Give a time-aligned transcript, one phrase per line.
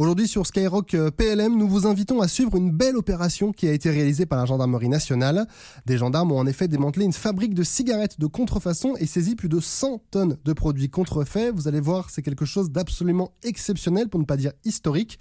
[0.00, 3.72] Aujourd'hui sur Skyrock euh, PLM, nous vous invitons à suivre une belle opération qui a
[3.72, 5.46] été réalisée par la gendarmerie nationale.
[5.84, 9.50] Des gendarmes ont en effet démantelé une fabrique de cigarettes de contrefaçon et saisi plus
[9.50, 11.52] de 100 tonnes de produits contrefaits.
[11.54, 15.18] Vous allez voir, c'est quelque chose d'absolument exceptionnel, pour ne pas dire historique.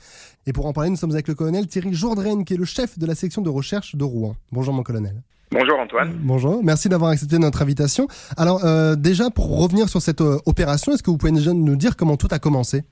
[0.47, 2.97] Et pour en parler, nous sommes avec le colonel Thierry Jourdraine, qui est le chef
[2.97, 4.37] de la section de recherche de Rouen.
[4.53, 5.23] Bonjour mon colonel.
[5.51, 6.17] Bonjour Antoine.
[6.21, 8.07] Bonjour, merci d'avoir accepté notre invitation.
[8.37, 11.75] Alors euh, déjà, pour revenir sur cette euh, opération, est-ce que vous pouvez déjà nous
[11.75, 12.85] dire comment tout a commencé?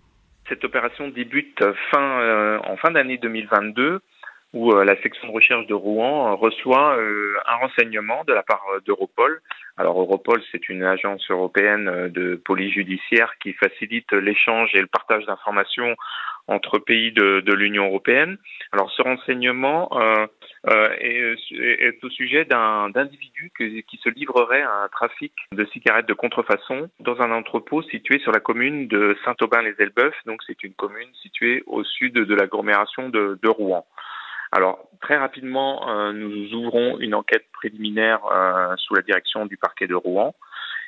[0.49, 4.01] Cette opération débute fin, euh, en fin d'année 2022
[4.53, 6.97] où euh, la section de recherche de Rouen euh, reçoit
[7.45, 9.41] un renseignement de la part d'Europol.
[9.75, 15.25] Alors Europol, c'est une agence européenne de police judiciaire qui facilite l'échange et le partage
[15.25, 15.95] d'informations
[16.47, 18.37] entre pays de, de l'Union européenne.
[18.71, 19.89] Alors ce renseignement
[20.69, 26.07] euh, est, est, au sujet d'un individu qui se livrerait à un trafic de cigarettes
[26.07, 30.13] de contrefaçon dans un entrepôt situé sur la commune de Saint-Aubin-les-Elbeuf.
[30.25, 33.85] Donc c'est une commune située au sud de l'agglomération de, de, Rouen.
[34.51, 39.87] Alors très rapidement, euh, nous ouvrons une enquête préliminaire euh, sous la direction du parquet
[39.87, 40.33] de Rouen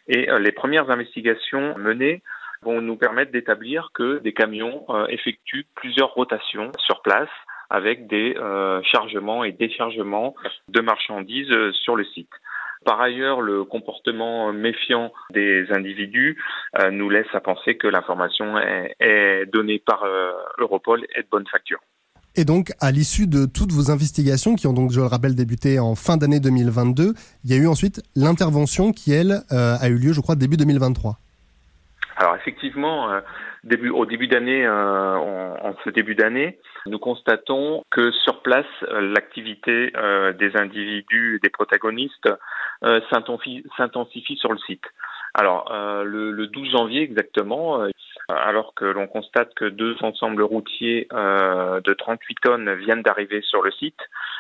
[0.10, 2.22] et euh, les premières investigations menées
[2.64, 7.30] vont nous permettre d'établir que des camions euh, effectuent plusieurs rotations sur place
[7.70, 10.36] avec des euh, chargements et déchargements
[10.68, 12.30] de marchandises euh, sur le site.
[12.86, 16.42] Par ailleurs, le comportement méfiant des individus
[16.92, 20.06] nous laisse à penser que l'information est, donnée par
[20.60, 21.82] Europol est de bonne facture.
[22.36, 25.78] Et donc, à l'issue de toutes vos investigations, qui ont donc, je le rappelle, débuté
[25.78, 30.14] en fin d'année 2022, il y a eu ensuite l'intervention qui, elle, a eu lieu,
[30.14, 31.20] je crois, début 2023.
[32.20, 33.22] Alors effectivement, euh,
[33.94, 39.94] au début d'année, euh, en, ce début d'année, nous constatons que sur place, euh, l'activité
[40.38, 42.30] des individus, des protagonistes,
[43.10, 44.84] s'intensifie sur le site.
[45.40, 45.72] Alors,
[46.04, 47.80] le, le, 12 janvier exactement,
[48.28, 53.72] alors que l'on constate que deux ensembles routiers de 38 tonnes viennent d'arriver sur le
[53.72, 54.00] site,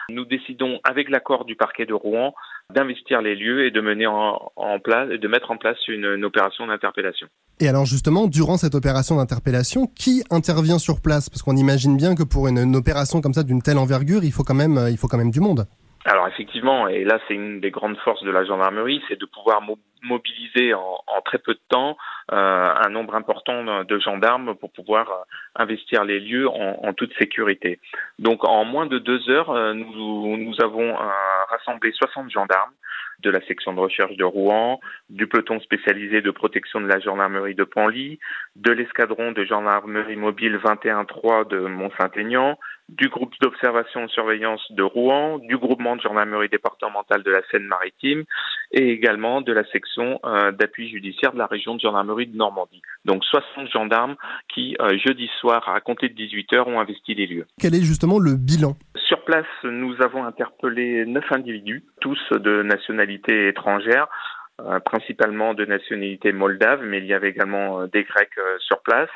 [0.09, 2.33] nous décidons, avec l'accord du parquet de Rouen,
[2.73, 7.28] d'investir les lieux et de mener en, place, de mettre en place une opération d'interpellation.
[7.59, 11.29] Et alors justement, durant cette opération d'interpellation, qui intervient sur place?
[11.29, 14.44] Parce qu'on imagine bien que pour une, opération comme ça d'une telle envergure, il faut
[14.44, 15.66] quand même, euh, il faut quand même du monde.
[16.05, 19.61] Alors effectivement, et là c'est une des grandes forces de la gendarmerie, c'est de pouvoir
[20.01, 21.97] mobiliser en, très peu de temps
[22.31, 25.23] euh, un nombre important de gendarmes pour pouvoir euh,
[25.55, 27.79] investir les lieux en, toute sécurité.
[28.17, 30.95] Donc en moins de deux heures, nous, nous avons
[31.49, 32.71] rassemblé 60 gendarmes
[33.22, 37.56] de la section de recherche de Rouen, du peloton spécialisé de protection de la gendarmerie
[37.56, 38.19] de Panly,
[38.56, 42.58] de l'escadron de gendarmerie mobile 21-3 de Mont-Saint-Aignan,
[42.90, 48.24] du groupe d'observation et surveillance de Rouen, du groupement de gendarmerie départementale de la Seine-Maritime
[48.72, 52.81] et également de la section euh, d'appui judiciaire de la région de gendarmerie de Normandie.
[53.06, 54.16] Donc 60 gendarmes
[54.53, 57.46] qui, euh, jeudi soir, à compter de 18 heures, ont investi les lieux.
[57.59, 58.75] Quel est justement le bilan
[59.09, 64.08] Sur place, nous avons interpellé neuf individus, tous de nationalité étrangère,
[64.62, 69.09] euh, principalement de nationalité moldave, mais il y avait également des Grecs sur place.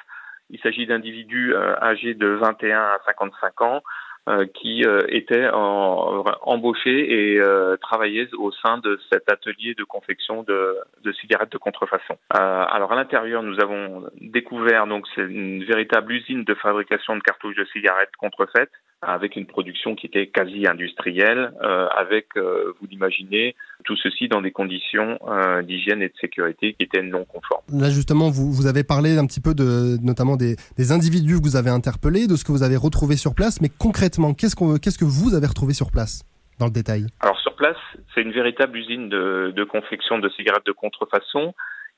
[0.50, 3.84] Il s'agit d'individus euh, âgés de 21 à 55 ans
[4.30, 7.42] euh, qui euh, étaient embauchés et
[7.80, 12.18] travaillaient au sein de cet atelier de confection de, de cigarettes de contrefaçon.
[12.32, 17.58] alors à l'intérieur, nous avons découvert donc c'est une véritable usine de fabrication de cartouches
[17.58, 18.72] de cigarettes contrefaites
[19.06, 24.42] avec une production qui était quasi industrielle, euh, avec, euh, vous l'imaginez, tout ceci dans
[24.42, 27.64] des conditions euh, d'hygiène et de sécurité qui étaient non conformes.
[27.72, 31.44] Là justement, vous, vous avez parlé un petit peu de, notamment des, des, individus que
[31.44, 34.78] vous avez interpellés, de ce que vous avez retrouvé sur place, mais concrètement, qu'est-ce, qu'on,
[34.78, 36.24] qu'est-ce que vous avez retrouvé sur place
[36.60, 37.08] dans le détail?
[37.20, 37.78] Alors sur place,
[38.14, 41.54] c'est une véritable usine de, de confection de cigarettes de contrefaçon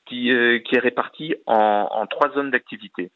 [0.07, 0.29] qui,
[0.65, 3.11] qui est répartie en, en trois zones d'activité.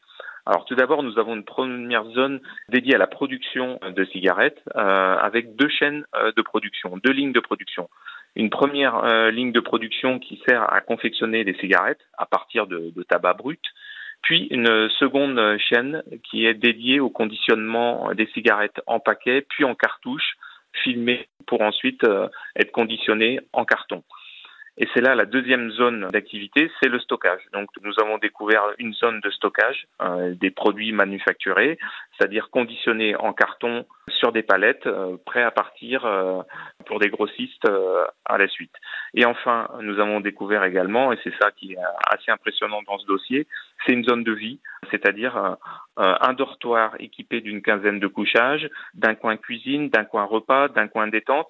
[0.46, 5.16] Alors tout d'abord, nous avons une première zone dédiée à la production de cigarettes euh,
[5.16, 7.88] avec deux chaînes euh, de production, deux lignes de production.
[8.36, 12.92] Une première euh, ligne de production qui sert à confectionner des cigarettes à partir de,
[12.94, 13.62] de, tabac brut,
[14.22, 19.74] puis une seconde chaîne qui est dédiée au conditionnement des cigarettes en paquet, puis en
[19.74, 20.36] cartouche,
[20.84, 22.06] filmées pour ensuite
[22.54, 24.04] être conditionnées en carton.
[24.80, 27.42] Et c'est là la deuxième zone d'activité, c'est le stockage.
[27.52, 31.78] Donc nous avons découvert une zone de stockage euh, des produits manufacturés,
[32.16, 36.40] c'est-à-dire conditionnés en carton sur des palettes, euh, prêts à partir euh,
[36.86, 37.68] pour des grossistes
[38.24, 38.72] à la suite.
[39.12, 41.78] Et enfin, nous avons découvert également, et c'est ça qui est
[42.10, 43.46] assez impressionnant dans ce dossier,
[43.84, 44.60] c'est une zone de vie,
[44.90, 45.56] c'est-à-dire
[45.96, 51.08] un dortoir équipé d'une quinzaine de couchages, d'un coin cuisine, d'un coin repas, d'un coin
[51.08, 51.48] détente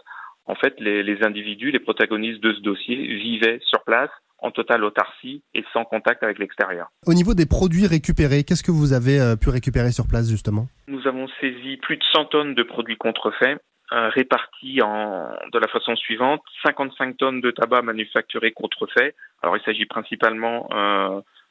[0.50, 5.42] en fait, les, individus, les protagonistes de ce dossier vivaient sur place en totale autarcie
[5.54, 6.88] et sans contact avec l'extérieur.
[7.06, 10.66] Au niveau des produits récupérés, qu'est-ce que vous avez pu récupérer sur place justement?
[10.88, 13.60] Nous avons saisi plus de 100 tonnes de produits contrefaits
[13.90, 19.14] répartis en, de la façon suivante 55 tonnes de tabac manufacturé contrefait.
[19.42, 20.68] Alors il s'agit principalement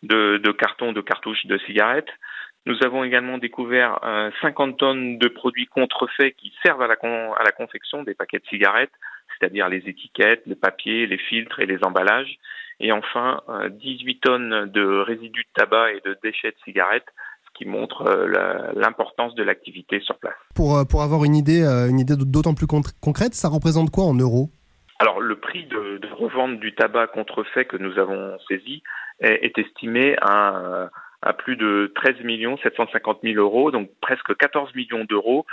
[0.04, 2.10] de, de cartons de cartouches de cigarettes,
[2.66, 4.00] nous avons également découvert
[4.42, 8.40] 50 euh, tonnes de produits contrefaits qui servent à la, à la confection des paquets
[8.40, 8.92] de cigarettes,
[9.30, 12.38] c'est-à-dire les étiquettes, le papier, les filtres et les emballages.
[12.82, 13.42] Et enfin,
[13.72, 17.08] 18 euh, tonnes de résidus de tabac et de déchets de cigarettes,
[17.46, 20.38] ce qui montre euh, l'importance de l'activité sur place.
[20.56, 24.50] Pour, pour avoir une idée, une idée d'autant plus concrète, ça représente quoi en euros?
[25.00, 28.84] Alors le prix de, de, revente du tabac contrefait que nous avons saisi
[29.22, 30.90] est, est estimé à
[31.22, 32.16] à plus de 13
[32.64, 35.46] 750 000 euros, donc presque 14 millions d'euros,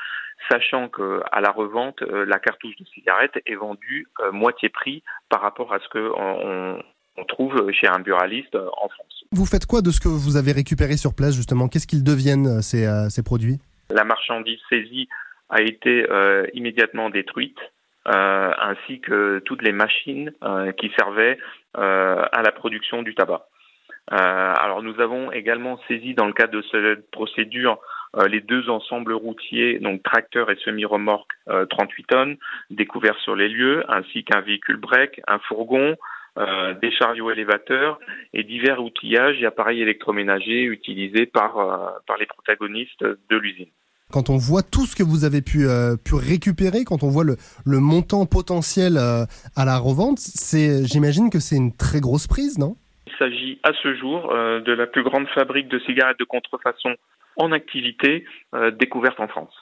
[0.51, 5.03] sachant que à la revente, euh, la cartouche de cigarette est vendue euh, moitié prix
[5.29, 6.83] par rapport à ce que on,
[7.29, 9.25] trouve chez un buraliste euh, en France.
[9.33, 11.67] Vous faites quoi de ce que vous avez récupéré sur place justement?
[11.67, 13.59] Qu'est-ce qu'ils deviennent ces, ces, produits?
[13.91, 15.09] La marchandise saisie
[15.49, 16.07] a été
[16.53, 17.59] immédiatement détruite.
[18.05, 20.31] ainsi que toutes les machines
[20.79, 21.39] qui servaient
[21.75, 23.49] à la production du tabac.
[24.13, 27.79] Euh, alors nous avons également saisi dans le cadre de cette procédure
[28.17, 32.37] euh, les deux ensembles routiers, donc tracteur et semi-remorque 38 euh, tonnes,
[32.71, 35.97] découverts sur les lieux, ainsi qu'un véhicule break, un fourgon,
[36.83, 37.99] des chariots élévateurs
[38.35, 41.55] et divers outillages et appareils électroménagers utilisés par,
[42.07, 43.71] par les protagonistes de l'usine.
[44.13, 45.67] Quand on voit tout ce que vous avez pu,
[46.05, 51.41] pu récupérer, quand on voit le, le montant potentiel à la revente, c'est, j'imagine que
[51.41, 52.77] c'est une très grosse prise, non?
[53.19, 56.95] S'agit à ce jour euh, de la plus grande fabrique de cigarettes de contrefaçon
[57.37, 58.25] en activité
[58.55, 59.53] euh, découverte en France.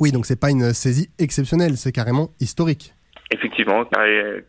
[0.00, 2.94] Oui, donc c'est pas une saisie exceptionnelle, c'est carrément historique.
[3.30, 3.84] Effectivement,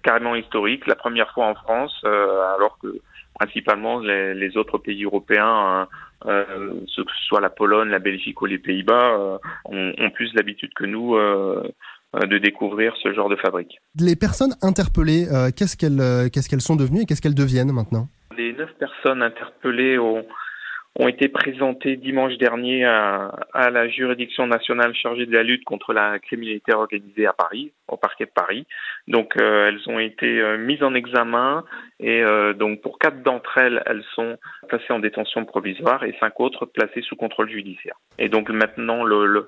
[0.04, 3.00] carrément historique, la première fois en France, euh, alors que
[3.40, 5.88] principalement les, autres pays européens,
[6.26, 10.74] ce que ce soit la Pologne, la Belgique ou les Pays-Bas, ont, ont, plus l'habitude
[10.74, 13.78] que nous de découvrir ce genre de fabrique.
[14.00, 15.26] Les personnes interpellées,
[15.56, 18.08] qu'est-ce qu'elles qu'est-ce qu'elles sont devenues et qu'est-ce qu'elles deviennent maintenant?
[18.38, 20.26] Les neuf personnes interpellées ont,
[21.08, 26.74] été présentées dimanche dernier à, la juridiction nationale chargée de la lutte contre la criminalité
[26.74, 28.66] organisée à Paris, au parquet de Paris.
[29.08, 31.66] Donc euh, elles ont été euh, mises en examen
[32.00, 34.38] et euh, donc pour quatre d'entre elles, elles sont
[34.70, 37.96] placées en détention provisoire et cinq autres placées sous contrôle judiciaire.
[38.18, 39.04] Et donc maintenant,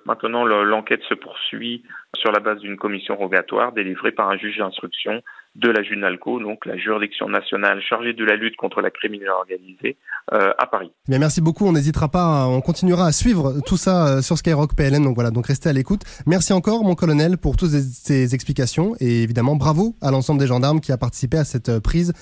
[0.05, 1.83] maintenant l'enquête se poursuit
[2.17, 5.23] sur la base d'une commission rogatoire délivrée par un juge d'instruction
[5.57, 9.97] de la JUNALCO, donc la juridiction nationale chargée de la lutte contre la criminalité organisée
[10.33, 10.91] euh, à Paris.
[11.07, 11.65] Bien, merci beaucoup.
[11.67, 15.03] On n'hésitera pas, on continuera à suivre tout ça euh, sur Skyrock PLN.
[15.03, 16.01] Donc voilà, donc restez à l'écoute.
[16.27, 20.79] Merci encore, mon colonel, pour toutes ces explications et évidemment bravo à l'ensemble des gendarmes
[20.79, 22.13] qui a participé à cette euh, prise,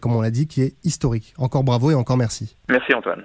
[0.00, 1.34] comme on l'a dit, qui est historique.
[1.38, 2.56] Encore bravo et encore merci.
[2.68, 3.20] Merci Antoine.